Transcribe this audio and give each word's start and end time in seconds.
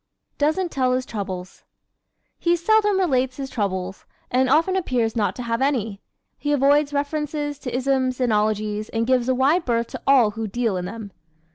Doesn't 0.39 0.71
Tell 0.71 0.93
His 0.93 1.05
Troubles¶ 1.05 1.63
He 2.39 2.55
seldom 2.55 2.97
relates 2.97 3.37
his 3.37 3.51
troubles 3.51 4.05
and 4.31 4.49
often 4.49 4.75
appears 4.75 5.15
not 5.15 5.35
to 5.35 5.43
have 5.43 5.61
any. 5.61 6.01
He 6.39 6.51
avoids 6.53 6.91
references 6.91 7.59
to 7.59 7.71
isms 7.75 8.19
and 8.19 8.33
ologies 8.33 8.89
and 8.89 9.05
gives 9.05 9.29
a 9.29 9.35
wide 9.35 9.63
berth 9.63 9.89
to 9.89 10.01
all 10.07 10.31
who 10.31 10.47
deal 10.47 10.75
in 10.75 10.85
them. 10.85 11.11